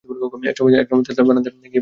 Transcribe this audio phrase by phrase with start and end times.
[0.49, 0.71] এক সময়
[1.07, 1.79] তেতলার বারান্দায় গিয়ে বসে।